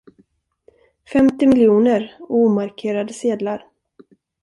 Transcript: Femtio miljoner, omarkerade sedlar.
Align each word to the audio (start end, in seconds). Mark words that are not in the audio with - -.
Femtio 1.11 1.47
miljoner, 1.53 2.09
omarkerade 2.41 3.13
sedlar. 3.23 3.67